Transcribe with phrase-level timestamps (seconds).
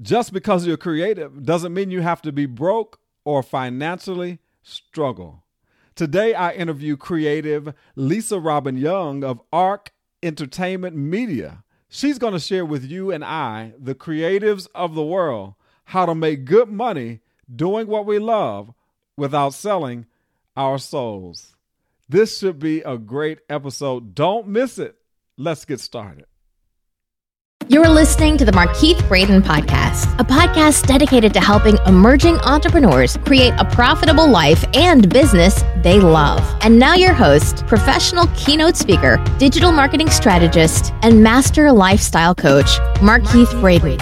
[0.00, 5.44] Just because you're creative doesn't mean you have to be broke or financially struggle.
[5.94, 11.62] Today, I interview creative Lisa Robbin Young of ARC Entertainment Media.
[11.88, 15.54] She's going to share with you and I, the creatives of the world,
[15.84, 17.20] how to make good money
[17.54, 18.72] doing what we love
[19.16, 20.06] without selling
[20.56, 21.54] our souls.
[22.08, 24.14] This should be a great episode.
[24.16, 24.96] Don't miss it.
[25.36, 26.26] Let's get started.
[27.68, 33.54] You're listening to the Markeith Braden Podcast, a podcast dedicated to helping emerging entrepreneurs create
[33.58, 36.42] a profitable life and business they love.
[36.60, 42.66] And now, your host, professional keynote speaker, digital marketing strategist, and master lifestyle coach,
[43.00, 43.98] Markeith Braden.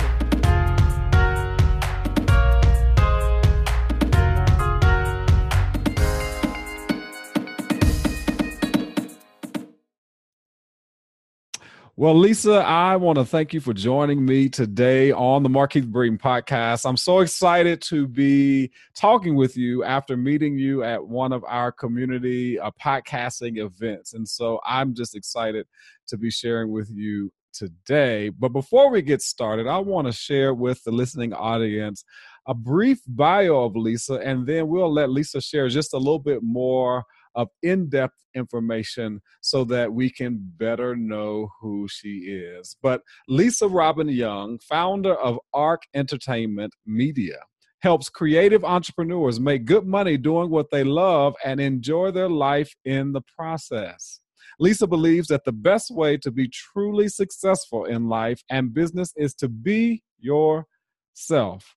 [12.02, 16.18] Well, Lisa, I want to thank you for joining me today on the Markeith Braden
[16.18, 16.84] podcast.
[16.84, 21.70] I'm so excited to be talking with you after meeting you at one of our
[21.70, 24.14] community uh, podcasting events.
[24.14, 25.64] And so I'm just excited
[26.08, 28.30] to be sharing with you today.
[28.30, 32.04] But before we get started, I want to share with the listening audience
[32.48, 36.42] a brief bio of Lisa, and then we'll let Lisa share just a little bit
[36.42, 42.76] more of in depth information so that we can better know who she is.
[42.82, 47.38] But Lisa Robbin Young, founder of ARC Entertainment Media,
[47.80, 53.12] helps creative entrepreneurs make good money doing what they love and enjoy their life in
[53.12, 54.20] the process.
[54.60, 59.34] Lisa believes that the best way to be truly successful in life and business is
[59.34, 61.74] to be yourself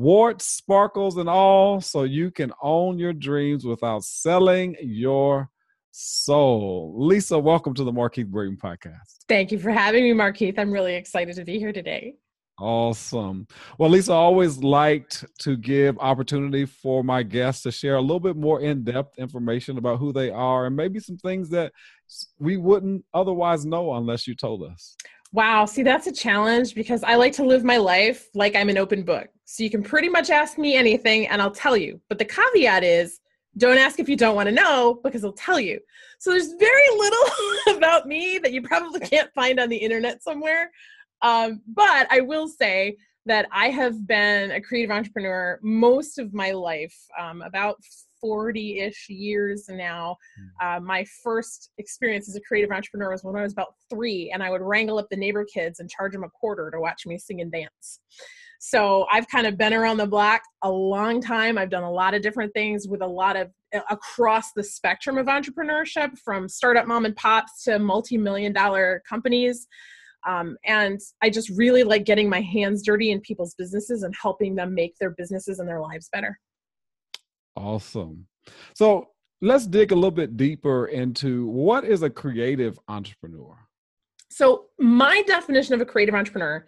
[0.00, 5.50] warts, sparkles, and all, so you can own your dreams without selling your
[5.90, 6.94] soul.
[6.96, 9.18] Lisa, welcome to the Markeith Braden podcast.
[9.28, 10.58] Thank you for having me, Markeith.
[10.58, 12.14] I'm really excited to be here today.
[12.58, 13.46] Awesome.
[13.76, 18.20] Well, Lisa, I always liked to give opportunity for my guests to share a little
[18.20, 21.72] bit more in-depth information about who they are and maybe some things that
[22.38, 24.96] we wouldn't otherwise know unless you told us.
[25.32, 28.78] Wow, see, that's a challenge because I like to live my life like I'm an
[28.78, 29.28] open book.
[29.44, 32.00] So you can pretty much ask me anything and I'll tell you.
[32.08, 33.20] But the caveat is
[33.56, 35.80] don't ask if you don't want to know because I'll tell you.
[36.18, 37.28] So there's very little
[37.76, 40.70] about me that you probably can't find on the internet somewhere.
[41.22, 42.96] Um, but I will say
[43.26, 47.76] that I have been a creative entrepreneur most of my life, um, about
[48.20, 50.16] 40 ish years now.
[50.36, 50.66] Hmm.
[50.66, 54.42] Uh, my first experience as a creative entrepreneur was when I was about three, and
[54.42, 57.18] I would wrangle up the neighbor kids and charge them a quarter to watch me
[57.18, 58.00] sing and dance.
[58.62, 61.56] So I've kind of been around the block a long time.
[61.56, 63.50] I've done a lot of different things with a lot of
[63.88, 69.66] across the spectrum of entrepreneurship from startup mom and pops to multi million dollar companies.
[70.28, 74.54] Um, and I just really like getting my hands dirty in people's businesses and helping
[74.54, 76.38] them make their businesses and their lives better.
[77.56, 78.26] Awesome.
[78.74, 79.08] So
[79.40, 83.56] let's dig a little bit deeper into what is a creative entrepreneur?
[84.28, 86.64] So, my definition of a creative entrepreneur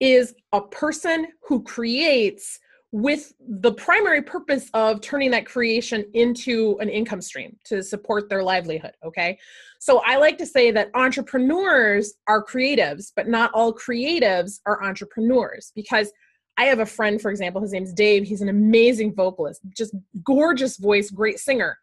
[0.00, 2.58] is a person who creates
[2.92, 8.42] with the primary purpose of turning that creation into an income stream to support their
[8.42, 8.92] livelihood.
[9.04, 9.38] Okay.
[9.80, 15.72] So I like to say that entrepreneurs are creatives, but not all creatives are entrepreneurs
[15.74, 16.10] because
[16.58, 18.24] I have a friend, for example, his name's Dave.
[18.24, 19.94] He's an amazing vocalist, just
[20.24, 21.78] gorgeous voice, great singer.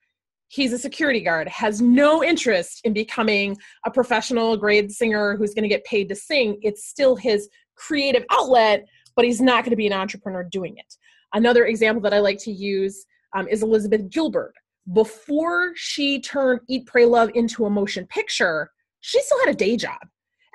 [0.48, 5.64] He's a security guard, has no interest in becoming a professional grade singer who's going
[5.64, 6.60] to get paid to sing.
[6.62, 8.86] It's still his creative outlet,
[9.16, 10.96] but he's not going to be an entrepreneur doing it.
[11.34, 14.54] Another example that I like to use um, is Elizabeth Gilbert.
[14.94, 18.70] Before she turned Eat, Pray, Love into a motion picture,
[19.02, 19.98] she still had a day job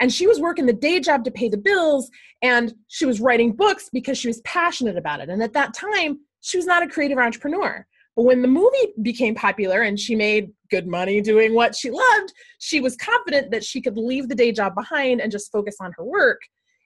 [0.01, 2.11] and she was working the day job to pay the bills
[2.43, 5.29] and she was writing books because she was passionate about it.
[5.29, 7.87] And at that time she was not a creative entrepreneur.
[8.17, 12.33] But when the movie became popular and she made good money doing what she loved
[12.59, 15.93] she was confident that she could leave the day job behind and just focus on
[15.97, 16.41] her work.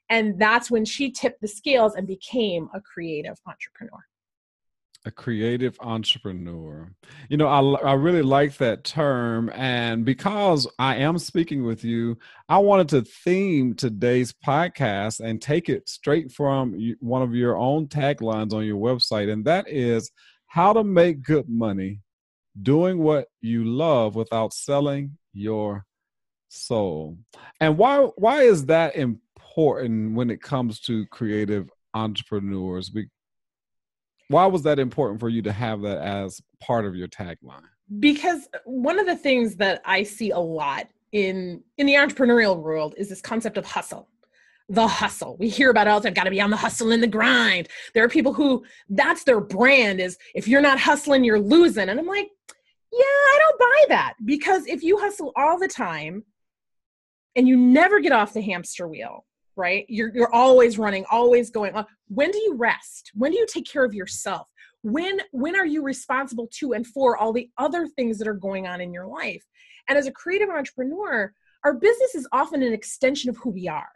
[0.09, 4.03] And that's when she tipped the scales and became a creative entrepreneur
[5.05, 6.91] a creative entrepreneur.
[7.29, 9.51] You know, I, I really like that term.
[9.53, 12.17] And because I am speaking with you,
[12.47, 17.87] I wanted to theme today's podcast and take it straight from one of your own
[17.87, 19.31] taglines on your website.
[19.31, 20.11] And that is
[20.47, 21.99] how to make good money
[22.61, 25.85] doing what you love without selling your
[26.49, 27.17] soul.
[27.59, 32.91] And why, why is that important when it comes to creative entrepreneurs?
[34.33, 37.61] Why was that important for you to have that as part of your tagline?
[37.99, 42.95] Because one of the things that I see a lot in in the entrepreneurial world
[42.97, 44.09] is this concept of hustle.
[44.69, 45.37] the hustle.
[45.37, 47.07] We hear about oh, all the time, got to be on the hustle and the
[47.07, 47.67] grind.
[47.93, 51.89] There are people who that's their brand is if you're not hustling, you're losing.
[51.89, 52.29] And I'm like,
[52.91, 56.23] yeah, I don't buy that because if you hustle all the time
[57.35, 59.25] and you never get off the hamster wheel,
[59.55, 59.85] right?
[59.87, 61.85] You're you're always running, always going on.
[62.07, 63.11] When do you rest?
[63.13, 64.47] When do you take care of yourself?
[64.81, 68.67] When when are you responsible to and for all the other things that are going
[68.67, 69.43] on in your life?
[69.87, 71.33] And as a creative entrepreneur,
[71.63, 73.89] our business is often an extension of who we are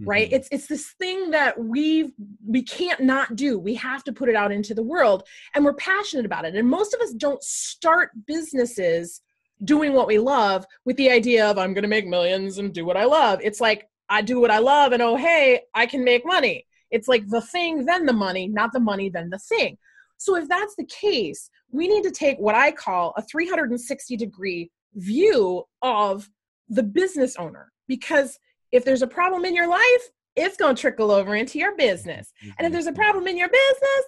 [0.00, 0.36] right mm-hmm.
[0.36, 2.12] it's it's this thing that we
[2.46, 5.22] we can't not do we have to put it out into the world
[5.54, 9.20] and we're passionate about it and most of us don't start businesses
[9.64, 12.84] doing what we love with the idea of i'm going to make millions and do
[12.84, 16.04] what i love it's like i do what i love and oh hey i can
[16.04, 19.76] make money it's like the thing then the money not the money then the thing
[20.16, 24.70] so if that's the case we need to take what i call a 360 degree
[24.94, 26.28] view of
[26.68, 28.38] the business owner because
[28.74, 32.32] if there's a problem in your life, it's going to trickle over into your business.
[32.58, 33.00] And if there's a mm-hmm.
[33.00, 34.04] problem in your business,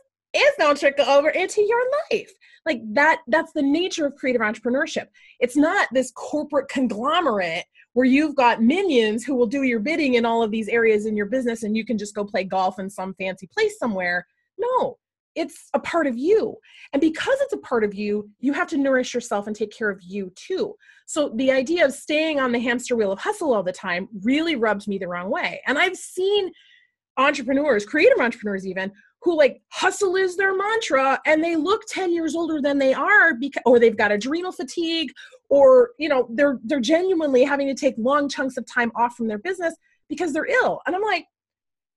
[0.58, 2.30] going to trickle over into your life.
[2.64, 5.06] Like that that's the nature of creative entrepreneurship.
[5.40, 10.26] It's not this corporate conglomerate where you've got minions who will do your bidding in
[10.26, 12.90] all of these areas in your business and you can just go play golf in
[12.90, 14.26] some fancy place somewhere.
[14.58, 14.98] No,
[15.36, 16.56] it's a part of you.
[16.92, 19.90] And because it's a part of you, you have to nourish yourself and take care
[19.90, 20.74] of you too.
[21.06, 24.56] So the idea of staying on the hamster wheel of hustle all the time really
[24.56, 25.60] rubs me the wrong way.
[25.66, 26.50] And I've seen
[27.16, 28.92] entrepreneurs, creative entrepreneurs even,
[29.26, 33.34] who like hustle is their mantra and they look 10 years older than they are
[33.34, 35.10] because or they've got adrenal fatigue
[35.48, 39.26] or you know they're they're genuinely having to take long chunks of time off from
[39.26, 39.74] their business
[40.08, 40.80] because they're ill.
[40.86, 41.24] And I'm like,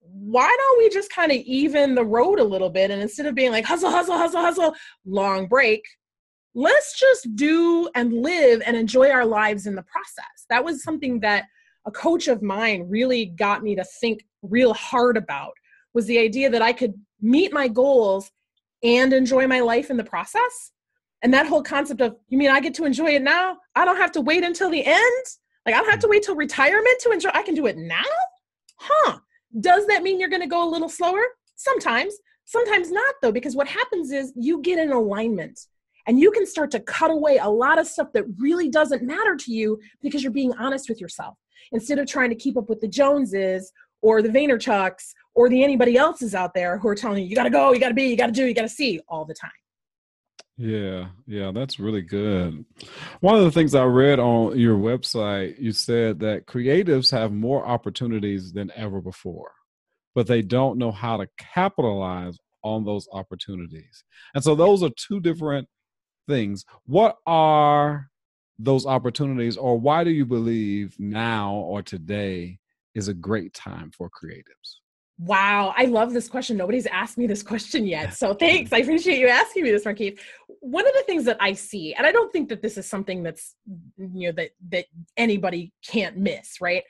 [0.01, 3.35] why don't we just kind of even the road a little bit and instead of
[3.35, 5.83] being like hustle hustle hustle hustle long break
[6.55, 11.19] let's just do and live and enjoy our lives in the process that was something
[11.19, 11.45] that
[11.85, 15.53] a coach of mine really got me to think real hard about
[15.93, 18.31] was the idea that i could meet my goals
[18.83, 20.71] and enjoy my life in the process.
[21.21, 23.57] And that whole concept of you mean i get to enjoy it now?
[23.75, 25.25] I don't have to wait until the end?
[25.66, 28.04] Like i don't have to wait till retirement to enjoy i can do it now?
[28.77, 29.19] Huh.
[29.60, 31.24] Does that mean you're going to go a little slower?
[31.56, 32.16] Sometimes.
[32.45, 35.60] Sometimes not, though, because what happens is you get in alignment
[36.07, 39.36] and you can start to cut away a lot of stuff that really doesn't matter
[39.36, 41.36] to you because you're being honest with yourself.
[41.72, 45.98] Instead of trying to keep up with the Joneses or the Vaynerchuks or the anybody
[45.98, 48.06] else's out there who are telling you, you got to go, you got to be,
[48.06, 49.51] you got to do, you got to see all the time.
[50.57, 52.66] Yeah, yeah, that's really good.
[53.22, 57.66] One of the things I read on your website, you said that creatives have more
[57.66, 59.51] opportunities than ever before,
[60.16, 64.04] but they don't know how to capitalize on those opportunities.
[64.36, 65.69] And so those are two different
[66.28, 66.66] things.
[66.86, 68.10] What are
[68.57, 72.60] those opportunities, or why do you believe now or today
[72.95, 74.80] is a great time for creatives?
[75.19, 76.56] Wow, I love this question.
[76.56, 78.13] Nobody's asked me this question yet.
[78.13, 78.71] So thanks.
[78.74, 80.18] I appreciate you asking me this, Markeith.
[80.62, 83.21] One of the things that I see, and I don't think that this is something
[83.21, 83.56] that's
[83.97, 84.86] you know that that
[85.18, 86.83] anybody can't miss, right?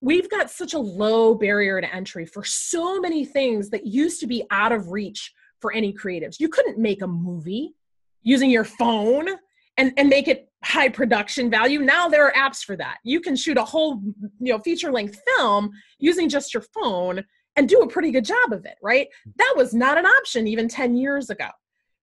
[0.00, 4.28] We've got such a low barrier to entry for so many things that used to
[4.28, 6.38] be out of reach for any creatives.
[6.38, 7.74] You couldn't make a movie
[8.22, 9.26] using your phone
[9.76, 11.80] and and make it high production value.
[11.80, 12.98] Now there are apps for that.
[13.04, 14.00] You can shoot a whole
[14.40, 17.24] you know feature length film using just your phone
[17.56, 19.08] and do a pretty good job of it, right?
[19.36, 21.48] That was not an option even 10 years ago.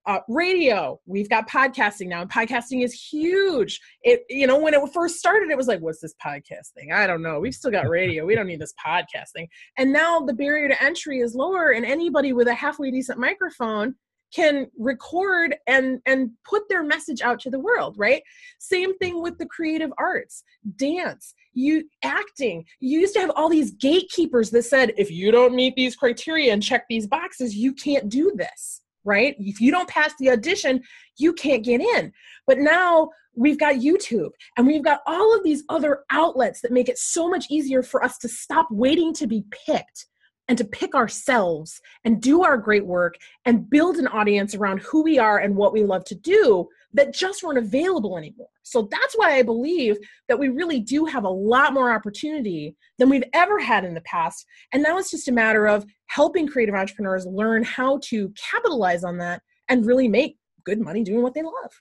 [0.06, 3.80] Uh, radio, we've got podcasting now, and podcasting is huge.
[4.02, 6.92] It, you know, when it first started, it was like, what's this podcast thing?
[6.92, 7.40] I don't know.
[7.40, 8.26] We've still got radio.
[8.26, 9.48] We don't need this podcasting.
[9.78, 13.96] And now the barrier to entry is lower, and anybody with a halfway decent microphone
[14.34, 18.22] can record and and put their message out to the world right?
[18.60, 20.44] Same thing with the creative arts
[20.76, 22.66] dance you acting.
[22.80, 26.54] You used to have all these gatekeepers that said if you don't meet these criteria
[26.54, 29.36] and check these boxes you can't do this right?
[29.40, 30.82] If you don't pass the audition
[31.18, 32.12] you can't get in.
[32.46, 36.90] But now we've got youtube and we've got all of these other outlets that make
[36.90, 40.08] it so much easier for us to stop waiting to be picked
[40.50, 43.16] and to pick ourselves and do our great work
[43.46, 47.14] and build an audience around who we are and what we love to do that
[47.14, 48.50] just weren't available anymore.
[48.64, 53.10] So that's why I believe that we really do have a lot more opportunity than
[53.10, 54.46] we've ever had in the past.
[54.74, 59.20] And now it's just a matter of helping creative entrepreneurs learn how to capitalize on
[59.20, 61.72] that and really make good money doing what they love.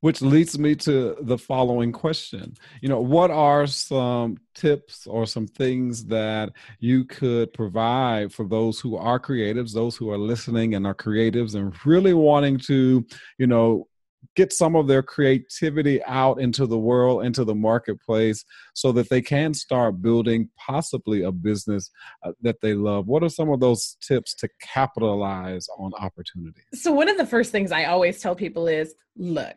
[0.00, 2.56] Which leads me to the following question.
[2.80, 8.80] You know, what are some tips or some things that you could provide for those
[8.80, 13.06] who are creatives, those who are listening and are creatives and really wanting to,
[13.38, 13.88] you know,
[14.34, 18.44] get some of their creativity out into the world, into the marketplace,
[18.74, 21.90] so that they can start building possibly a business
[22.22, 23.06] uh, that they love?
[23.06, 26.64] What are some of those tips to capitalize on opportunities?
[26.74, 29.54] So, one of the first things I always tell people is look,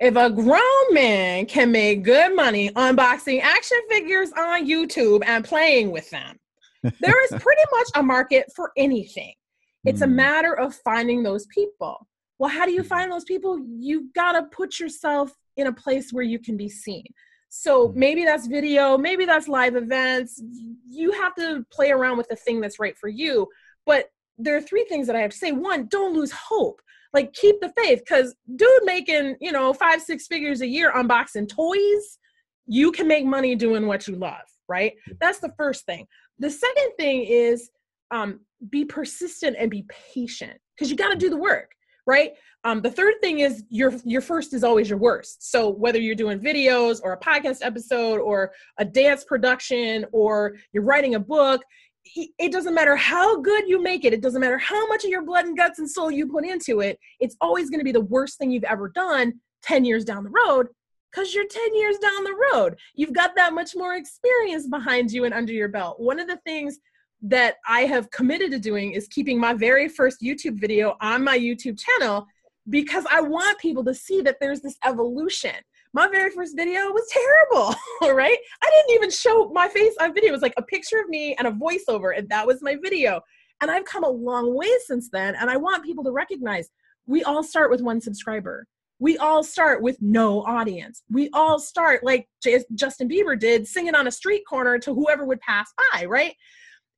[0.00, 5.90] if a grown man can make good money unboxing action figures on YouTube and playing
[5.90, 6.38] with them,
[7.00, 9.34] there is pretty much a market for anything.
[9.84, 10.04] It's mm.
[10.04, 10.16] a hmm.
[10.16, 12.06] matter of finding those people.
[12.42, 12.88] Well, how do you hmm.
[12.88, 13.64] find those people?
[13.78, 17.04] You've got to put yourself in a place where you can be seen.
[17.50, 18.00] So hmm.
[18.00, 20.42] maybe that's video, maybe that's live events.
[20.90, 23.46] You have to play around with the thing that's right for you.
[23.86, 24.06] But
[24.38, 25.52] there are three things that I have to say.
[25.52, 26.82] One, don't lose hope.
[27.12, 31.48] Like keep the faith because dude making, you know, five, six figures a year unboxing
[31.48, 32.18] toys,
[32.66, 34.94] you can make money doing what you love, right?
[35.20, 36.08] That's the first thing.
[36.40, 37.70] The second thing is
[38.10, 41.70] um, be persistent and be patient because you got to do the work
[42.06, 42.32] right?
[42.64, 45.50] Um, the third thing is your your first is always your worst.
[45.50, 50.84] So whether you're doing videos or a podcast episode or a dance production or you're
[50.84, 51.62] writing a book
[52.14, 54.12] it doesn't matter how good you make it.
[54.12, 56.80] It doesn't matter how much of your blood and guts and soul you put into
[56.80, 56.98] it.
[57.20, 60.30] It's always going to be the worst thing you've ever done 10 years down the
[60.30, 60.66] road
[61.10, 62.76] because you're 10 years down the road.
[62.94, 66.00] You've got that much more experience behind you and under your belt.
[66.00, 66.78] One of the things
[67.22, 71.38] that I have committed to doing is keeping my very first YouTube video on my
[71.38, 72.26] YouTube channel
[72.68, 75.54] because I want people to see that there's this evolution.
[75.94, 77.74] My very first video was terrible,
[78.14, 78.38] right?
[78.62, 80.30] I didn't even show my face on video.
[80.30, 83.20] It was like a picture of me and a voiceover, and that was my video.
[83.60, 85.36] And I've come a long way since then.
[85.36, 86.70] And I want people to recognize
[87.06, 88.66] we all start with one subscriber.
[88.98, 91.02] We all start with no audience.
[91.10, 95.40] We all start like Justin Bieber did, singing on a street corner to whoever would
[95.40, 96.34] pass by, right?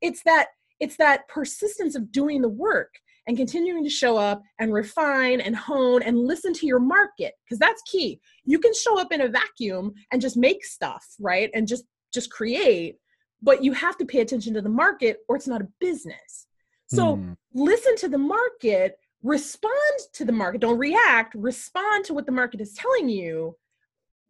[0.05, 0.49] It's that
[0.81, 2.95] it's that persistence of doing the work
[3.27, 7.59] and continuing to show up and refine and hone and listen to your market because
[7.59, 8.21] that's key.
[8.45, 12.31] You can show up in a vacuum and just make stuff right and just just
[12.31, 12.97] create
[13.43, 16.47] but you have to pay attention to the market or it's not a business.
[16.87, 17.37] So mm.
[17.53, 22.61] listen to the market respond to the market don't react respond to what the market
[22.61, 23.57] is telling you.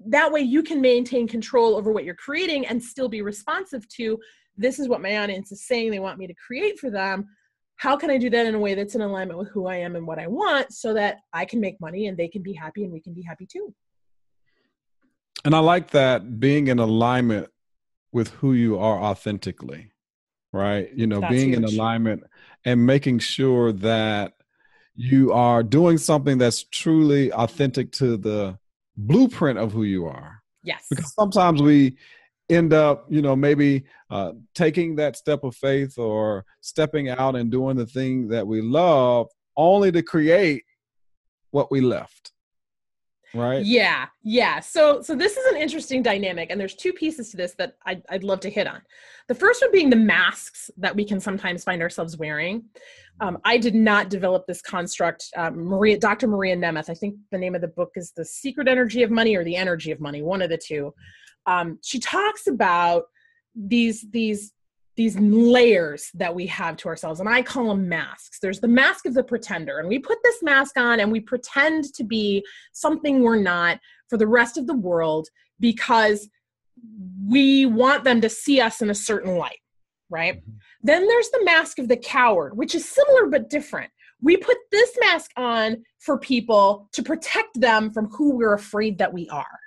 [0.06, 4.18] That way you can maintain control over what you're creating and still be responsive to
[4.56, 7.26] this is what my audience is saying they want me to create for them.
[7.76, 9.96] How can i do that in a way that's in alignment with who i am
[9.96, 12.84] and what i want so that i can make money and they can be happy
[12.84, 13.74] and we can be happy too?
[15.44, 17.48] And i like that being in alignment
[18.12, 19.90] with who you are authentically
[20.54, 20.88] right?
[20.94, 21.58] You know that's being huge.
[21.58, 22.22] in alignment
[22.64, 24.34] and making sure that
[24.94, 28.56] you are doing something that's truly authentic to the
[28.96, 30.42] blueprint of who you are.
[30.62, 30.86] Yes.
[30.88, 31.96] Because sometimes we
[32.48, 37.50] end up, you know, maybe uh, taking that step of faith or stepping out and
[37.50, 40.64] doing the thing that we love only to create
[41.50, 42.32] what we left
[43.34, 43.64] right?
[43.64, 44.60] Yeah yeah.
[44.60, 48.02] So so this is an interesting dynamic and there's two pieces to this that I'd,
[48.08, 48.80] I'd love to hit on.
[49.28, 52.64] The first one being the masks that we can sometimes find ourselves wearing.
[53.20, 57.38] Um, i did not develop this construct um, maria dr maria nemeth i think the
[57.38, 60.20] name of the book is the secret energy of money or the energy of money
[60.20, 60.92] one of the two
[61.46, 63.04] um, she talks about
[63.54, 64.52] these these
[64.96, 68.38] these layers that we have to ourselves and i call them masks.
[68.40, 71.92] There's the mask of the pretender and we put this mask on and we pretend
[71.94, 75.28] to be something we're not for the rest of the world
[75.60, 76.28] because
[77.26, 79.58] we want them to see us in a certain light
[80.10, 80.36] right?
[80.36, 80.52] Mm-hmm.
[80.82, 83.90] then there's the mask of the coward which is similar but different.
[84.20, 89.12] We put this mask on for people to protect them from who we're afraid that
[89.12, 89.58] we are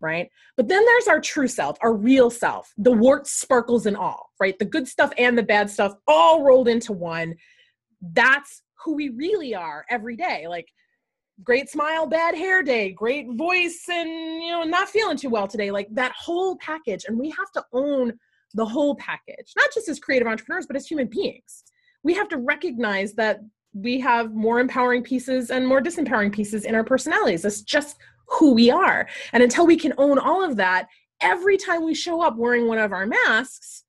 [0.00, 0.28] right?
[0.56, 4.58] But then there's our true self, our real self, the warts, sparkles, and all, right?
[4.58, 7.34] The good stuff and the bad stuff all rolled into one.
[8.00, 10.46] That's who we really are every day.
[10.48, 10.68] Like,
[11.44, 14.08] great smile, bad hair day, great voice, and,
[14.42, 15.70] you know, not feeling too well today.
[15.70, 17.04] Like, that whole package.
[17.06, 18.12] And we have to own
[18.54, 21.64] the whole package, not just as creative entrepreneurs, but as human beings.
[22.02, 23.40] We have to recognize that
[23.72, 27.44] we have more empowering pieces and more disempowering pieces in our personalities.
[27.44, 27.96] It's just
[28.30, 29.08] who we are.
[29.32, 30.88] And until we can own all of that,
[31.20, 33.84] every time we show up wearing one of our masks,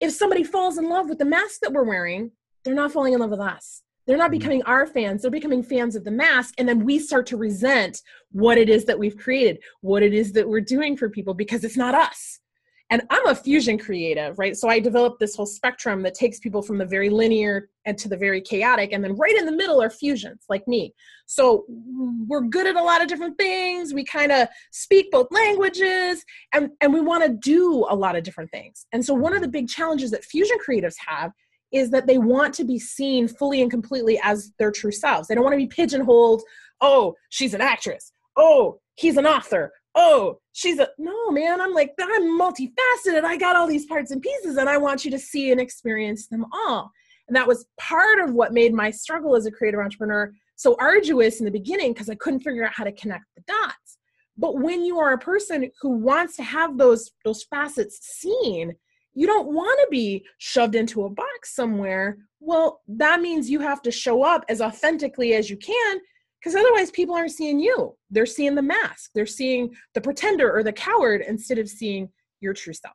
[0.00, 2.32] if somebody falls in love with the mask that we're wearing,
[2.64, 3.82] they're not falling in love with us.
[4.06, 4.38] They're not mm-hmm.
[4.38, 6.54] becoming our fans, they're becoming fans of the mask.
[6.58, 8.00] And then we start to resent
[8.32, 11.64] what it is that we've created, what it is that we're doing for people because
[11.64, 12.40] it's not us.
[12.90, 14.56] And I'm a fusion creative, right?
[14.56, 18.08] So I developed this whole spectrum that takes people from the very linear and to
[18.08, 18.92] the very chaotic.
[18.92, 20.94] And then right in the middle are fusions, like me.
[21.26, 23.92] So we're good at a lot of different things.
[23.92, 28.22] We kind of speak both languages and, and we want to do a lot of
[28.22, 28.86] different things.
[28.92, 31.32] And so one of the big challenges that fusion creatives have
[31.72, 35.26] is that they want to be seen fully and completely as their true selves.
[35.26, 36.42] They don't want to be pigeonholed.
[36.80, 38.12] Oh, she's an actress.
[38.36, 39.72] Oh, he's an author.
[39.98, 41.60] Oh, she's a no man.
[41.60, 43.24] I'm like, I'm multifaceted.
[43.24, 46.28] I got all these parts and pieces, and I want you to see and experience
[46.28, 46.92] them all.
[47.28, 51.40] And that was part of what made my struggle as a creative entrepreneur so arduous
[51.40, 53.98] in the beginning because I couldn't figure out how to connect the dots.
[54.38, 58.74] But when you are a person who wants to have those those facets seen,
[59.14, 62.18] you don't want to be shoved into a box somewhere.
[62.40, 66.00] Well, that means you have to show up as authentically as you can
[66.46, 67.96] because otherwise people aren't seeing you.
[68.08, 69.10] They're seeing the mask.
[69.16, 72.08] They're seeing the pretender or the coward instead of seeing
[72.40, 72.94] your true self.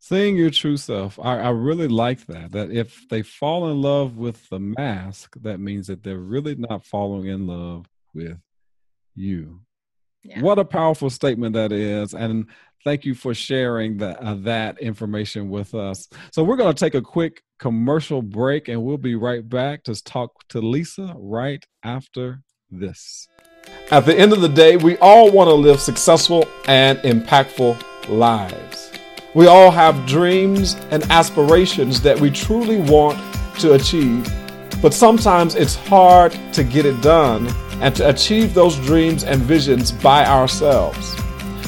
[0.00, 1.18] Seeing your true self.
[1.18, 2.52] I, I really like that.
[2.52, 6.84] That if they fall in love with the mask, that means that they're really not
[6.84, 8.38] falling in love with
[9.14, 9.62] you.
[10.22, 10.42] Yeah.
[10.42, 12.12] What a powerful statement that is.
[12.12, 12.48] And
[12.84, 16.08] thank you for sharing that, uh, that information with us.
[16.32, 20.02] So, we're going to take a quick commercial break and we'll be right back to
[20.02, 23.26] talk to Lisa right after this.
[23.90, 28.92] At the end of the day, we all want to live successful and impactful lives.
[29.34, 33.18] We all have dreams and aspirations that we truly want
[33.60, 34.28] to achieve,
[34.80, 37.48] but sometimes it's hard to get it done
[37.80, 41.23] and to achieve those dreams and visions by ourselves.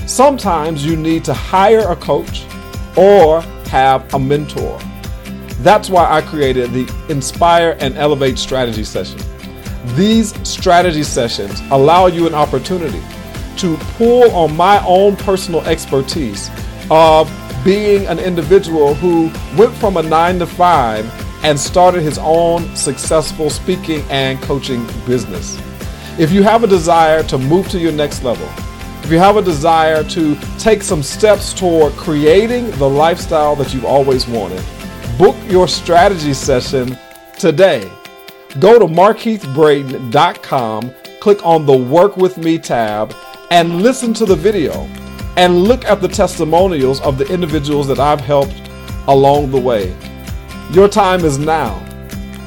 [0.07, 2.45] Sometimes you need to hire a coach
[2.97, 4.79] or have a mentor.
[5.63, 9.19] That's why I created the Inspire and Elevate strategy session.
[9.97, 13.03] These strategy sessions allow you an opportunity
[13.57, 16.51] to pull on my own personal expertise
[16.89, 17.29] of
[17.65, 19.25] being an individual who
[19.59, 21.05] went from a nine to five
[21.45, 25.61] and started his own successful speaking and coaching business.
[26.17, 28.49] If you have a desire to move to your next level,
[29.07, 33.85] if you have a desire to take some steps toward creating the lifestyle that you've
[33.85, 34.61] always wanted,
[35.17, 36.99] book your strategy session
[37.39, 37.89] today.
[38.59, 43.15] Go to markeithbraden.com, click on the Work With Me tab,
[43.53, 44.73] and listen to the video
[45.37, 48.61] and look at the testimonials of the individuals that I've helped
[49.07, 49.95] along the way.
[50.73, 51.81] Your time is now.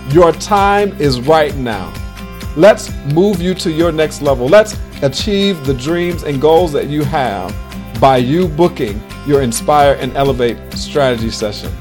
[0.10, 1.94] Your time is right now.
[2.58, 4.50] Let's move you to your next level.
[4.50, 7.56] Let's achieve the dreams and goals that you have
[8.02, 11.72] by you booking your Inspire and Elevate strategy session.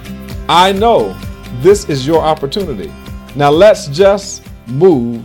[0.49, 1.17] I know
[1.61, 2.93] this is your opportunity.
[3.35, 5.25] Now let's just move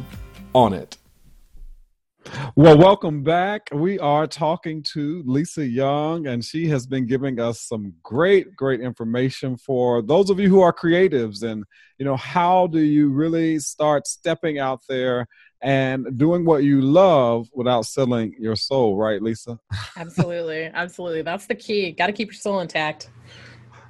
[0.53, 0.97] on it.
[2.55, 3.69] Well, welcome back.
[3.71, 8.81] We are talking to Lisa Young, and she has been giving us some great, great
[8.81, 11.43] information for those of you who are creatives.
[11.43, 11.63] And,
[11.99, 15.27] you know, how do you really start stepping out there
[15.63, 19.57] and doing what you love without selling your soul, right, Lisa?
[19.95, 20.65] Absolutely.
[20.73, 21.21] Absolutely.
[21.21, 21.91] That's the key.
[21.93, 23.09] Got to keep your soul intact.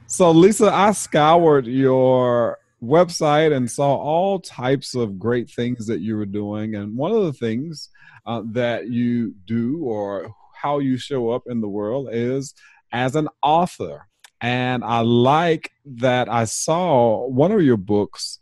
[0.05, 6.15] So, Lisa, I scoured your website and saw all types of great things that you
[6.15, 6.75] were doing.
[6.75, 7.89] And one of the things
[8.27, 12.53] uh, that you do or how you show up in the world is
[12.91, 14.07] as an author.
[14.41, 18.39] And I like that I saw one of your books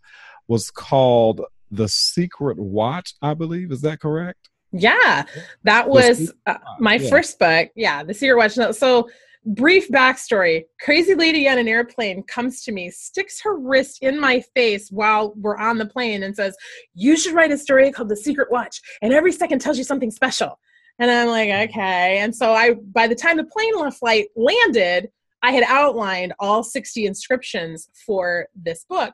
[0.50, 3.72] was called The Secret Watch, I believe.
[3.72, 4.50] Is that correct?
[4.72, 5.26] Yeah,
[5.64, 7.10] that was uh, my yeah.
[7.10, 7.70] first book.
[7.76, 8.76] Yeah, The Secret Watch.
[8.76, 9.10] So
[9.44, 14.44] Brief backstory Crazy lady on an airplane comes to me, sticks her wrist in my
[14.54, 16.56] face while we're on the plane, and says,
[16.94, 20.12] You should write a story called The Secret Watch, and every second tells you something
[20.12, 20.60] special.
[21.00, 22.20] And I'm like, Okay.
[22.20, 25.10] And so I, by the time the plane left, flight landed,
[25.42, 29.14] I had outlined all 60 inscriptions for this book.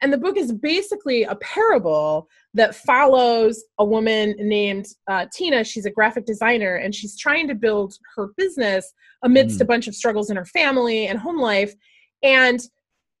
[0.00, 5.64] And the book is basically a parable that follows a woman named uh, Tina.
[5.64, 9.62] She's a graphic designer and she's trying to build her business amidst mm.
[9.62, 11.74] a bunch of struggles in her family and home life.
[12.22, 12.60] And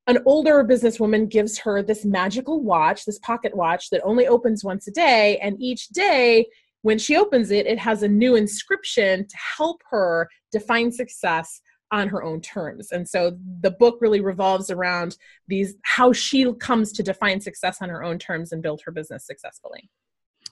[0.06, 4.86] an older businesswoman gives her this magical watch, this pocket watch that only opens once
[4.86, 5.38] a day.
[5.38, 6.46] And each day,
[6.82, 12.08] when she opens it, it has a new inscription to help her define success on
[12.08, 12.92] her own terms.
[12.92, 17.88] And so the book really revolves around these how she comes to define success on
[17.88, 19.90] her own terms and build her business successfully.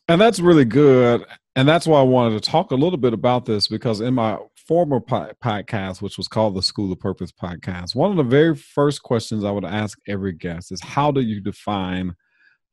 [0.08, 1.24] And that's really good.
[1.56, 4.38] And that's why I wanted to talk a little bit about this because in my
[4.68, 8.54] former po- podcast, which was called the School of Purpose podcast, one of the very
[8.54, 12.14] first questions I would ask every guest is how do you define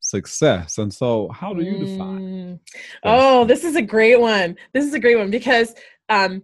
[0.00, 0.78] success?
[0.78, 2.20] And so, how do you define?
[2.20, 2.60] Mm.
[3.02, 4.56] Oh, this is a great one.
[4.72, 5.74] This is a great one because
[6.08, 6.42] um,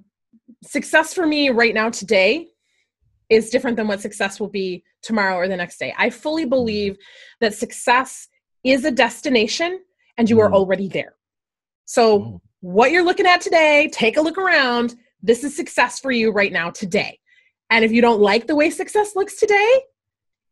[0.63, 2.49] success for me right now today
[3.29, 5.95] is different than what success will be tomorrow or the next day.
[5.97, 6.51] I fully mm.
[6.51, 6.99] believe
[7.41, 8.29] that success
[8.65, 9.81] is a destination
[10.19, 10.55] and you are mm.
[10.55, 11.15] already there.
[11.85, 12.41] So, oh.
[12.61, 14.97] what you're looking at today, take a look around.
[15.23, 17.19] This is success for you right now today.
[17.71, 19.81] And if you don't like the way success looks today,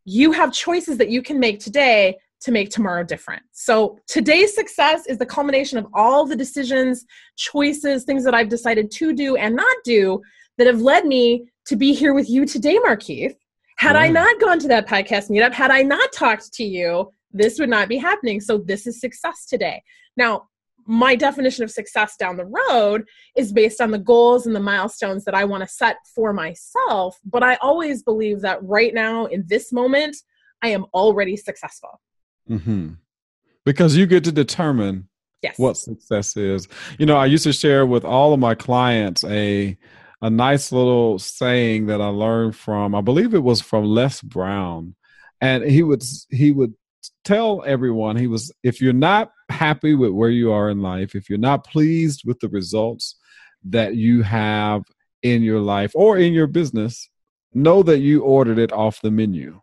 [0.05, 3.43] you have choices that you can make today to make tomorrow different.
[3.53, 7.05] So today's success is the culmination of all the decisions,
[7.37, 10.21] choices, things that I've decided to do and not do
[10.57, 13.35] that have led me to be here with you today, Markeith.
[13.79, 17.59] Had I not gone to that podcast meetup, had I not talked to you, this
[17.59, 18.41] would not be happening.
[18.41, 19.83] So this is success today.
[20.17, 20.49] Now,
[20.87, 23.05] my definition of success down the road
[23.37, 27.19] is based on the goals and the milestones that I want to set for myself.
[27.25, 30.17] But I always believe that right now, in this moment,
[30.63, 32.01] I am already successful.
[32.49, 32.95] Mm-hmm.
[33.65, 35.09] Because you get to determine
[35.43, 35.59] yes.
[35.59, 36.69] what success is.
[36.99, 39.77] You know, I used to share with all of my clients a
[40.21, 44.97] a nice little saying that I learned from, I believe it was from Les Brown.
[45.41, 46.75] And he would he would
[47.25, 51.31] tell everyone he was if you're not happy with where you are in life, if
[51.31, 53.17] you're not pleased with the results
[53.65, 54.83] that you have
[55.23, 57.09] in your life or in your business,
[57.55, 59.61] know that you ordered it off the menu.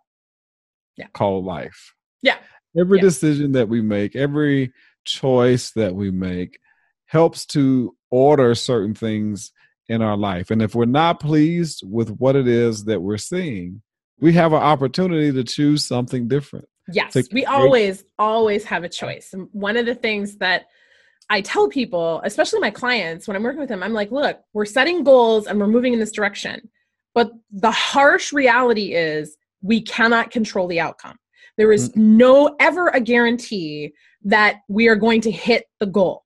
[0.95, 1.07] Yeah.
[1.13, 1.93] Called life.
[2.21, 2.37] Yeah.
[2.77, 3.03] Every yeah.
[3.03, 4.73] decision that we make, every
[5.05, 6.59] choice that we make
[7.05, 9.51] helps to order certain things
[9.87, 10.51] in our life.
[10.51, 13.81] And if we're not pleased with what it is that we're seeing,
[14.19, 16.67] we have an opportunity to choose something different.
[16.91, 19.33] Yes, we always, always have a choice.
[19.33, 20.67] And one of the things that
[21.29, 24.65] I tell people, especially my clients, when I'm working with them, I'm like, look, we're
[24.65, 26.69] setting goals and we're moving in this direction.
[27.15, 31.17] But the harsh reality is we cannot control the outcome.
[31.57, 32.17] There is mm-hmm.
[32.17, 36.23] no ever a guarantee that we are going to hit the goal.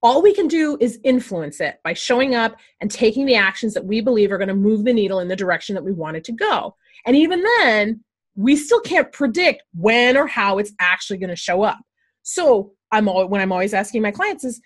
[0.00, 3.84] All we can do is influence it by showing up and taking the actions that
[3.84, 6.24] we believe are going to move the needle in the direction that we want it
[6.24, 6.76] to go.
[7.04, 8.04] And even then,
[8.36, 11.78] we still can't predict when or how it's actually going to show up.
[12.22, 14.60] So I'm all, when I'm always asking my clients is,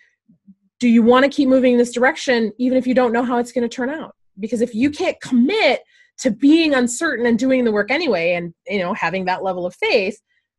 [0.78, 3.38] do you want to keep moving in this direction even if you don't know how
[3.38, 4.14] it's going to turn out?
[4.38, 5.82] Because if you can't commit
[6.22, 9.74] to being uncertain and doing the work anyway, and you know having that level of
[9.74, 10.18] faith,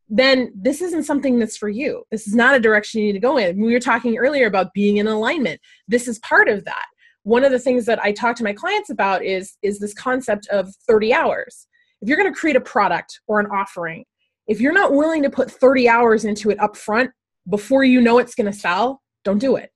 [0.09, 2.03] then this isn't something that's for you.
[2.11, 3.61] This is not a direction you need to go in.
[3.61, 5.59] We were talking earlier about being in alignment.
[5.87, 6.85] This is part of that.
[7.23, 10.47] One of the things that I talk to my clients about is is this concept
[10.47, 11.67] of 30 hours
[12.03, 14.03] if you're going to create a product or an offering,
[14.45, 17.11] if you're not willing to put 30 hours into it up front
[17.49, 19.71] before you know it's going to sell, don't do it.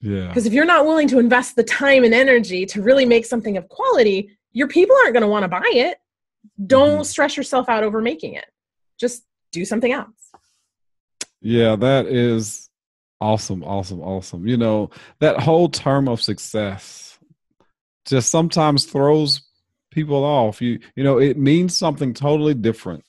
[0.00, 0.28] Yeah.
[0.28, 3.56] Because if you're not willing to invest the time and energy to really make something
[3.56, 5.98] of quality, your people aren't going to want to buy it.
[6.66, 7.02] Don't mm-hmm.
[7.04, 8.46] stress yourself out over making it.
[8.98, 10.32] Just do something else.
[11.40, 12.68] Yeah, that is
[13.20, 14.48] awesome, awesome, awesome.
[14.48, 14.90] You know,
[15.20, 17.20] that whole term of success
[18.04, 19.42] just sometimes throws
[19.92, 20.60] people off.
[20.60, 23.04] You you know, it means something totally different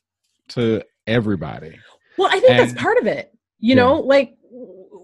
[0.50, 1.80] to everybody.
[2.16, 3.34] Well, I think and, that's part of it.
[3.58, 3.76] You yeah.
[3.76, 4.36] know, like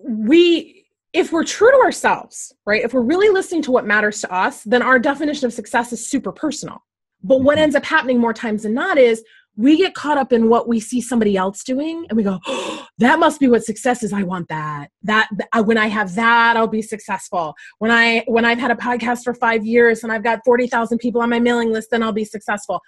[0.08, 0.85] we
[1.16, 2.84] if we're true to ourselves, right?
[2.84, 6.06] If we're really listening to what matters to us, then our definition of success is
[6.06, 6.84] super personal.
[7.24, 7.64] But what mm-hmm.
[7.64, 9.24] ends up happening more times than not is
[9.56, 12.86] we get caught up in what we see somebody else doing and we go oh,
[12.98, 14.12] that must be what success is.
[14.12, 14.90] I want that.
[15.04, 17.56] That uh, when i have that i'll be successful.
[17.80, 21.22] When i when i've had a podcast for 5 years and i've got 40,000 people
[21.22, 22.82] on my mailing list then i'll be successful.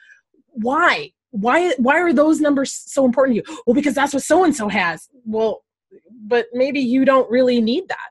[0.50, 1.12] Why?
[1.32, 3.62] Why why are those numbers so important to you?
[3.66, 5.08] Well because that's what so and so has.
[5.24, 5.64] Well
[6.26, 8.10] but maybe you don't really need that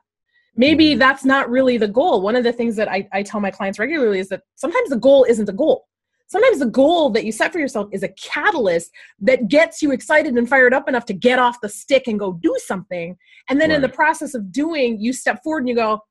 [0.57, 0.99] maybe mm-hmm.
[0.99, 3.79] that's not really the goal one of the things that I, I tell my clients
[3.79, 5.87] regularly is that sometimes the goal isn't the goal
[6.27, 10.35] sometimes the goal that you set for yourself is a catalyst that gets you excited
[10.35, 13.17] and fired up enough to get off the stick and go do something.
[13.49, 13.77] And then right.
[13.77, 16.01] in the process of doing, you step forward and you go,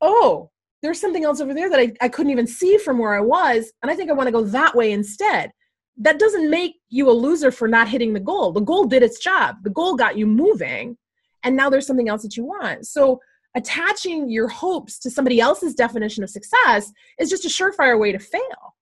[0.00, 0.50] oh,
[0.82, 3.72] there's something else over there that I, I couldn't even see from where I was.
[3.82, 5.50] And I think I want to go that way instead.
[5.98, 8.52] That doesn't make you a loser for not hitting the goal.
[8.52, 10.96] The goal did its job, the goal got you moving.
[11.42, 12.86] And now there's something else that you want.
[12.86, 13.20] So
[13.56, 18.18] attaching your hopes to somebody else's definition of success is just a surefire way to
[18.18, 18.76] fail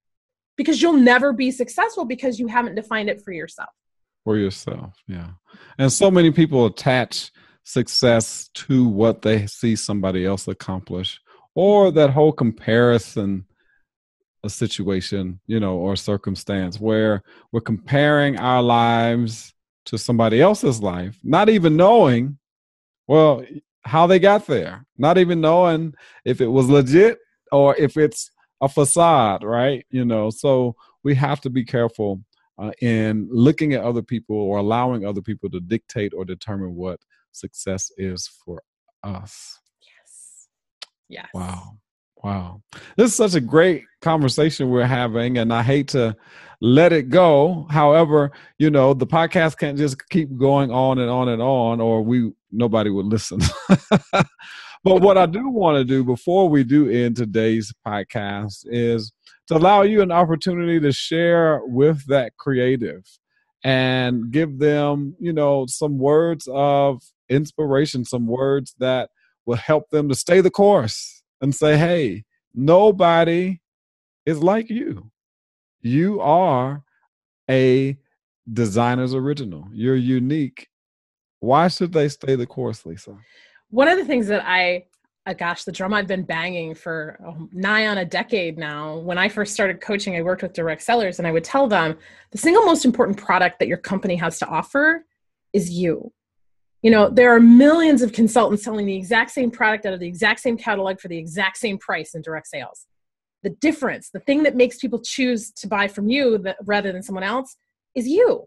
[0.57, 3.71] because you'll never be successful because you haven't defined it for yourself.
[4.25, 5.31] For yourself, yeah.
[5.79, 7.31] And so many people attach
[7.63, 11.21] success to what they see somebody else accomplish
[11.55, 13.47] or that whole comparison
[14.43, 19.55] a situation, you know, or circumstance where we're comparing our lives
[19.87, 22.39] to somebody else's life, not even knowing,
[23.07, 23.43] well,
[23.85, 25.95] how they got there, not even knowing
[26.25, 27.19] if it was legit
[27.53, 29.85] or if it's a facade, right?
[29.91, 32.23] You know, so we have to be careful
[32.59, 37.01] uh, in looking at other people or allowing other people to dictate or determine what
[37.33, 38.63] success is for
[39.03, 39.59] us.
[39.81, 40.49] Yes.
[41.09, 41.29] Yes.
[41.35, 41.79] Wow.
[42.25, 42.63] Wow.
[42.97, 46.17] This is such a great conversation we're having, and I hate to
[46.63, 47.67] let it go.
[47.69, 52.01] However, you know, the podcast can't just keep going on and on and on, or
[52.01, 53.41] we nobody would listen.
[54.11, 59.13] but what I do want to do before we do end today's podcast is
[59.49, 63.05] to allow you an opportunity to share with that creative
[63.63, 69.11] and give them, you know, some words of inspiration, some words that
[69.45, 73.61] will help them to stay the course and say, hey, nobody
[74.27, 75.11] is like you.
[75.83, 76.83] You are
[77.51, 77.99] a
[78.51, 79.69] designer's original.
[79.73, 80.69] You're unique.
[81.41, 83.19] Why should they stay the course, Lisa?
[83.69, 84.85] One of the things that I
[85.27, 88.99] uh, gosh, the drum I've been banging for oh, nigh on a decade now.
[88.99, 91.97] When I first started coaching, I worked with direct sellers and I would tell them
[92.31, 95.05] the single most important product that your company has to offer
[95.53, 96.13] is you.
[96.85, 100.07] You know, there are millions of consultants selling the exact same product out of the
[100.07, 102.87] exact same catalog for the exact same price in direct sales.
[103.43, 107.03] The difference, the thing that makes people choose to buy from you that, rather than
[107.03, 107.57] someone else,
[107.95, 108.47] is you.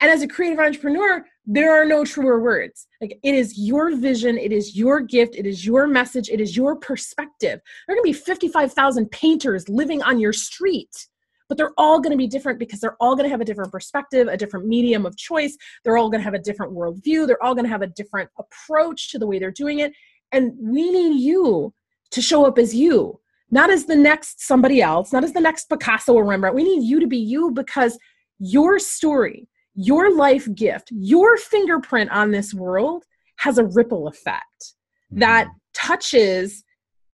[0.00, 2.86] And as a creative entrepreneur, there are no truer words.
[3.00, 6.56] Like it is your vision, it is your gift, it is your message, it is
[6.56, 7.60] your perspective.
[7.88, 11.08] There are going to be 55,000 painters living on your street,
[11.52, 13.70] but they're all going to be different because they're all going to have a different
[13.70, 15.54] perspective, a different medium of choice.
[15.84, 17.26] They're all going to have a different worldview.
[17.26, 19.92] They're all going to have a different approach to the way they're doing it.
[20.32, 21.74] And we need you
[22.12, 25.68] to show up as you, not as the next somebody else, not as the next
[25.68, 26.56] Picasso or Rembrandt.
[26.56, 27.98] We need you to be you because
[28.38, 33.04] your story, your life gift, your fingerprint on this world
[33.36, 34.72] has a ripple effect
[35.10, 35.56] that mm-hmm.
[35.74, 36.64] touches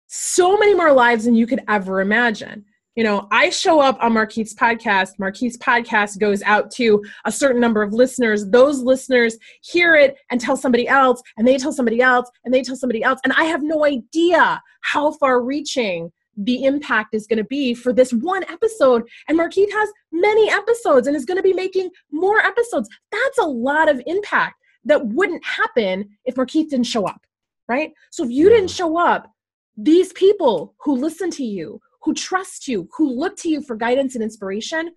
[0.07, 2.65] so many more lives than you could ever imagine.
[2.99, 5.19] You know, I show up on Markeith's podcast.
[5.21, 8.49] Markeith's podcast goes out to a certain number of listeners.
[8.51, 12.61] Those listeners hear it and tell somebody else, and they tell somebody else, and they
[12.61, 13.21] tell somebody else.
[13.23, 17.93] And I have no idea how far reaching the impact is going to be for
[17.93, 19.05] this one episode.
[19.29, 22.89] And Markeith has many episodes and is going to be making more episodes.
[23.13, 24.57] That's a lot of impact
[24.87, 27.21] that wouldn't happen if Markeith didn't show up,
[27.69, 27.93] right?
[28.11, 29.31] So if you didn't show up,
[29.77, 34.15] these people who listen to you, who trust you, who look to you for guidance
[34.15, 34.93] and inspiration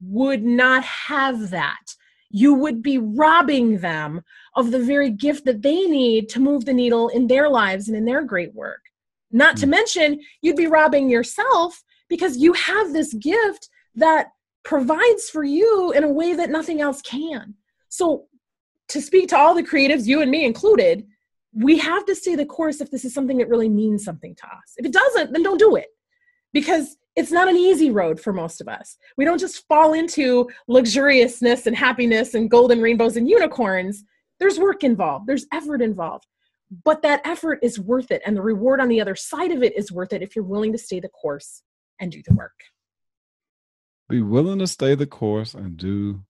[0.00, 1.94] would not have that.
[2.30, 4.22] You would be robbing them
[4.56, 7.96] of the very gift that they need to move the needle in their lives and
[7.96, 8.80] in their great work.
[9.30, 9.70] Not to hmm.
[9.70, 14.32] mention, you'd be robbing yourself because you have this gift that
[14.64, 17.54] provides for you in a way that nothing else can.
[17.88, 18.24] So,
[18.88, 21.06] to speak to all the creatives, you and me included,
[21.52, 24.46] we have to stay the course if this is something that really means something to
[24.46, 24.74] us.
[24.76, 25.86] If it doesn't, then don't do it
[26.52, 28.96] because it's not an easy road for most of us.
[29.16, 34.04] We don't just fall into luxuriousness and happiness and golden rainbows and unicorns.
[34.38, 36.26] There's work involved, there's effort involved.
[36.84, 39.76] But that effort is worth it and the reward on the other side of it
[39.76, 41.62] is worth it if you're willing to stay the course
[41.98, 42.60] and do the work.
[44.08, 46.22] Be willing to stay the course and do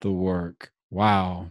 [0.00, 0.72] the work.
[0.90, 1.50] Wow.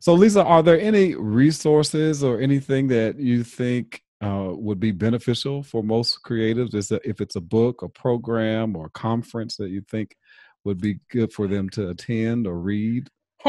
[0.00, 5.62] So lisa are there any resources or anything that you think uh, would be beneficial
[5.62, 9.70] for most creatives is that if it's a book a program or a conference that
[9.70, 10.16] you think
[10.64, 13.08] would be good for them to attend or read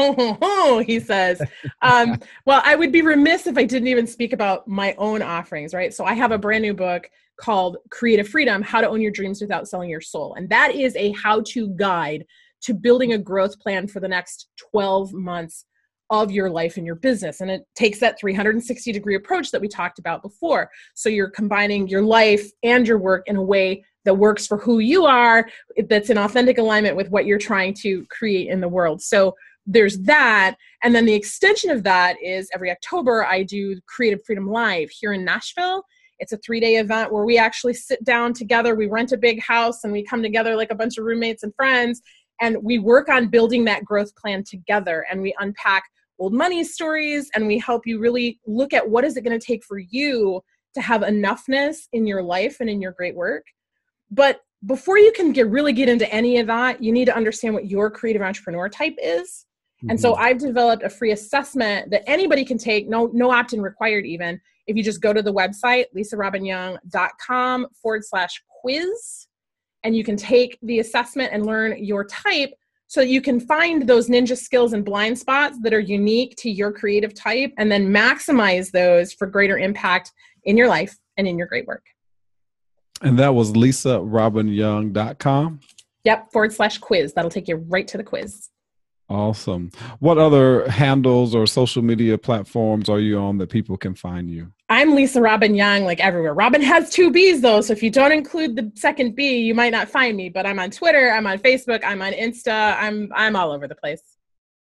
[0.86, 1.42] he says.
[1.82, 5.74] Um, well, I would be remiss if I didn't even speak about my own offerings,
[5.74, 5.92] right?
[5.92, 9.42] So I have a brand new book called Creative Freedom How to Own Your Dreams
[9.42, 10.34] Without Selling Your Soul.
[10.34, 12.24] And that is a how to guide
[12.62, 15.66] to building a growth plan for the next 12 months
[16.12, 17.40] of your life and your business.
[17.40, 20.70] And it takes that 360 degree approach that we talked about before.
[20.94, 24.80] So you're combining your life and your work in a way that works for who
[24.80, 25.48] you are,
[25.88, 29.00] that's in authentic alignment with what you're trying to create in the world.
[29.00, 34.18] So there's that and then the extension of that is every october i do creative
[34.24, 35.84] freedom live here in nashville
[36.18, 39.40] it's a three day event where we actually sit down together we rent a big
[39.40, 42.02] house and we come together like a bunch of roommates and friends
[42.40, 45.84] and we work on building that growth plan together and we unpack
[46.22, 49.44] old money stories and we help you really look at what is it going to
[49.44, 50.40] take for you
[50.74, 53.44] to have enoughness in your life and in your great work
[54.10, 57.54] but before you can get really get into any of that you need to understand
[57.54, 59.46] what your creative entrepreneur type is
[59.88, 60.22] and so mm-hmm.
[60.22, 64.40] I've developed a free assessment that anybody can take, no, no opt-in required even.
[64.66, 69.26] If you just go to the website, lisarobbinyoung.com forward slash quiz,
[69.82, 72.52] and you can take the assessment and learn your type
[72.92, 76.70] so you can find those ninja skills and blind spots that are unique to your
[76.70, 80.12] creative type and then maximize those for greater impact
[80.44, 81.86] in your life and in your great work.
[83.00, 85.60] And that was lisarobbinyoung.com.
[86.04, 87.14] Yep, forward slash quiz.
[87.14, 88.50] That'll take you right to the quiz.
[89.08, 89.70] Awesome.
[89.98, 94.52] What other handles or social media platforms are you on that people can find you?
[94.68, 96.32] I'm Lisa Robbin Young, like everywhere.
[96.32, 99.72] Robbin has two B's though, so if you don't include the second B, you might
[99.72, 100.30] not find me.
[100.30, 103.74] But I'm on Twitter, I'm on Facebook, I'm on Insta, I'm I'm all over the
[103.74, 104.02] place.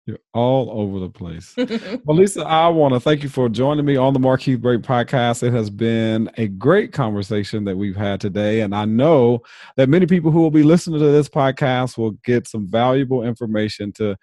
[0.08, 1.54] You're all over the place.
[2.06, 5.42] well, Lisa, I want to thank you for joining me on the Markeith Braden podcast.
[5.42, 8.62] It has been a great conversation that we've had today.
[8.62, 9.42] And I know
[9.76, 13.92] that many people who will be listening to this podcast will get some valuable information
[13.96, 14.16] to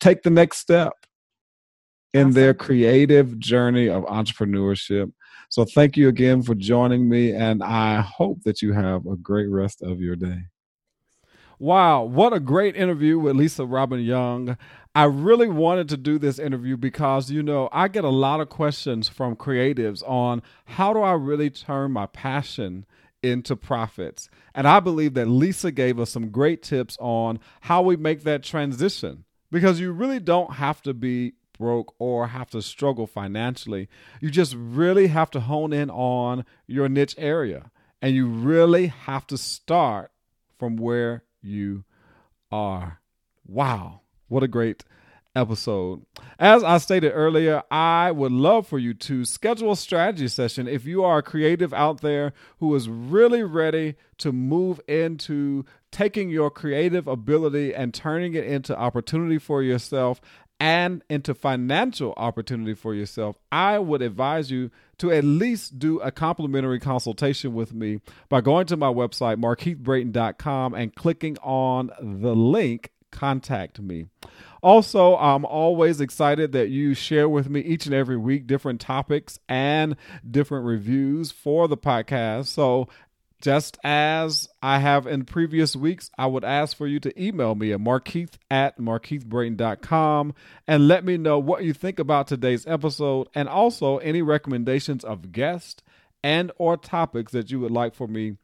[0.00, 0.92] take the next step
[2.12, 2.32] in awesome.
[2.32, 5.10] their creative journey of entrepreneurship.
[5.48, 7.32] So thank you again for joining me.
[7.32, 10.42] And I hope that you have a great rest of your day.
[11.62, 14.56] Wow, what a great interview with Lisa Robbin Young.
[14.96, 18.48] I really wanted to do this interview because, you know, I get a lot of
[18.48, 22.84] questions from creatives on how do I really turn my passion
[23.22, 24.28] into profits.
[24.56, 28.42] And I believe that Lisa gave us some great tips on how we make that
[28.42, 29.22] transition
[29.52, 33.88] because you really don't have to be broke or have to struggle financially.
[34.20, 37.70] You just really have to hone in on your niche area
[38.02, 40.10] and you really have to start
[40.58, 41.84] from where you
[42.50, 43.00] are.
[43.46, 44.00] Wow.
[44.28, 44.84] What a great
[45.34, 46.04] episode.
[46.38, 50.84] As I stated earlier, I would love for you to schedule a strategy session if
[50.84, 56.50] you are a creative out there who is really ready to move into taking your
[56.50, 60.20] creative ability and turning it into opportunity for yourself
[60.62, 66.12] and into financial opportunity for yourself, I would advise you to at least do a
[66.12, 72.92] complimentary consultation with me by going to my website, markeithbraden.com, and clicking on the link
[73.10, 74.06] Contact Me.
[74.62, 79.40] Also, I'm always excited that you share with me each and every week different topics
[79.48, 79.96] and
[80.30, 82.46] different reviews for the podcast.
[82.46, 82.86] So
[83.42, 87.72] just as I have in previous weeks, I would ask for you to email me
[87.72, 90.34] at markeith at markeithbraden.com
[90.68, 95.32] and let me know what you think about today's episode and also any recommendations of
[95.32, 95.82] guests
[96.22, 98.36] and or topics that you would like for me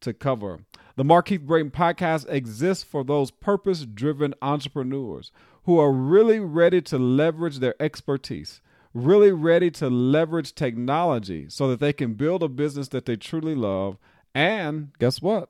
[0.00, 0.60] to cover.
[0.96, 5.30] The Markeith Braden podcast exists for those purpose-driven entrepreneurs
[5.64, 8.62] who are really ready to leverage their expertise,
[8.94, 13.54] really ready to leverage technology so that they can build a business that they truly
[13.54, 13.98] love
[14.36, 15.48] and guess what?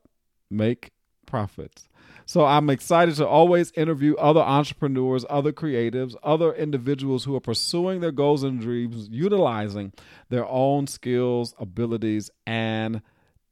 [0.49, 0.91] Make
[1.25, 1.89] profits.
[2.25, 7.99] So I'm excited to always interview other entrepreneurs, other creatives, other individuals who are pursuing
[7.99, 9.91] their goals and dreams, utilizing
[10.29, 13.01] their own skills, abilities, and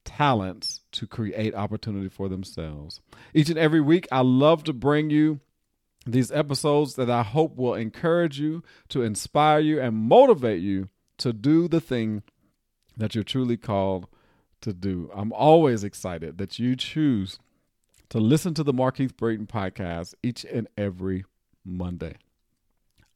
[0.06, 3.02] talents to create opportunity for themselves.
[3.34, 5.42] Each and every week, I love to bring you
[6.06, 11.34] these episodes that I hope will encourage you, to inspire you, and motivate you to
[11.34, 12.24] do the thing
[12.96, 14.08] that you're truly called
[14.62, 15.10] to do.
[15.14, 17.40] I'm always excited that you choose
[18.10, 21.26] to listen to the Markeith Braden podcast each and every
[21.64, 22.16] Monday.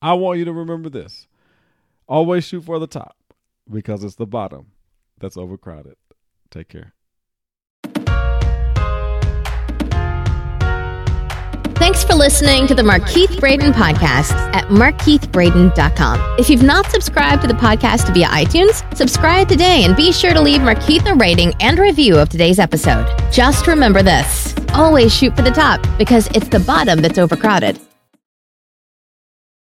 [0.02, 1.28] I want you to remember this
[2.08, 3.16] always shoot for the top
[3.72, 4.72] because it's the bottom
[5.20, 5.96] that's overcrowded.
[6.50, 6.94] Take care.
[12.10, 16.40] For listening to the Markeith Braden podcast at markeithbraden.com.
[16.40, 20.42] If you've not subscribed to the podcast via iTunes, subscribe today and be sure to
[20.42, 23.06] leave Markeith a rating and review of today's episode.
[23.32, 27.80] Just remember this always shoot for the top because it's the bottom that's overcrowded.